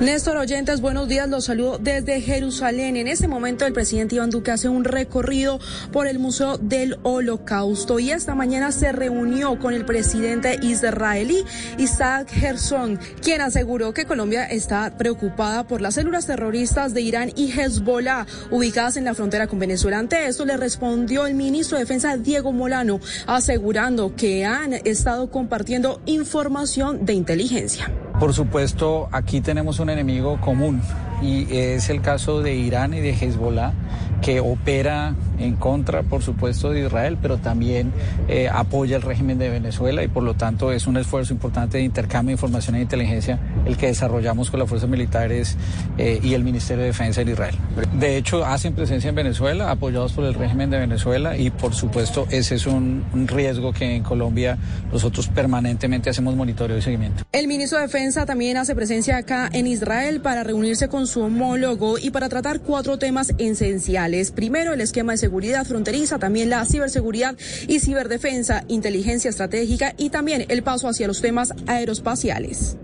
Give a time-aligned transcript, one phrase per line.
[0.00, 2.96] Néstor Oyentes, buenos días, los saludo desde Jerusalén.
[2.96, 5.60] En este momento el presidente Iván Duque hace un recorrido
[5.92, 11.44] por el Museo del Holocausto y esta mañana se reunió con el presidente israelí
[11.76, 17.52] Isaac Herzog, quien aseguró que Colombia está preocupada por las células terroristas de Irán y
[17.52, 19.98] Hezbollah ubicadas en la frontera con Venezuela.
[19.98, 26.00] Ante esto le respondió el ministro de Defensa Diego Molano, asegurando que han estado compartiendo
[26.06, 27.92] información de inteligencia.
[28.20, 30.82] Por supuesto, aquí tenemos un enemigo común
[31.22, 33.72] y es el caso de Irán y de Hezbollah
[34.20, 37.92] que opera en contra, por supuesto, de Israel, pero también
[38.28, 41.84] eh, apoya el régimen de Venezuela y por lo tanto es un esfuerzo importante de
[41.84, 45.56] intercambio de información e inteligencia el que desarrollamos con las fuerzas militares
[45.98, 47.54] eh, y el Ministerio de Defensa de Israel.
[47.98, 52.26] De hecho, hacen presencia en Venezuela, apoyados por el régimen de Venezuela y por supuesto
[52.30, 54.58] ese es un, un riesgo que en Colombia
[54.92, 57.24] nosotros permanentemente hacemos monitoreo y seguimiento.
[57.32, 61.98] El ministro de Defensa también hace presencia acá en Israel para reunirse con su homólogo
[61.98, 64.30] y para tratar cuatro temas esenciales.
[64.30, 65.29] Primero, el esquema de seguridad
[65.64, 67.36] fronteriza, también la ciberseguridad
[67.68, 72.76] y ciberdefensa, inteligencia estratégica y también el paso hacia los temas aeroespaciales.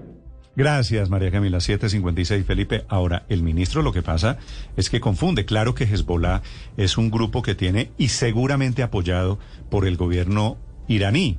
[0.56, 1.60] Gracias, María Camila.
[1.60, 2.86] 756, Felipe.
[2.88, 4.38] Ahora, el ministro lo que pasa
[4.76, 5.44] es que confunde.
[5.44, 6.40] Claro que Hezbollah
[6.78, 9.38] es un grupo que tiene y seguramente apoyado
[9.68, 10.56] por el gobierno
[10.88, 11.38] iraní.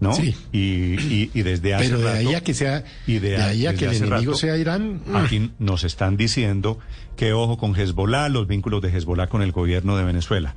[0.00, 0.12] ¿No?
[0.14, 0.34] Sí.
[0.52, 0.58] Y,
[1.00, 3.66] y, y desde hace Pero de rato, ahí a que sea, y de, de ahí
[3.66, 5.00] a que el enemigo rato, sea Irán.
[5.14, 6.78] Aquí nos están diciendo
[7.16, 10.54] que ojo con Hezbollah, los vínculos de Hezbollah con el gobierno de Venezuela.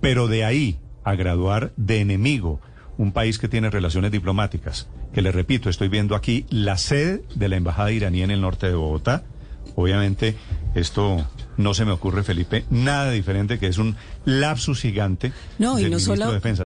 [0.00, 2.60] Pero de ahí a graduar de enemigo
[2.98, 7.48] un país que tiene relaciones diplomáticas, que le repito, estoy viendo aquí la sede de
[7.48, 9.24] la embajada iraní en el norte de Bogotá.
[9.74, 10.36] Obviamente,
[10.74, 15.84] esto no se me ocurre, Felipe, nada diferente que es un lapsus gigante No, y
[15.84, 16.60] no ministro solo- de Defensa.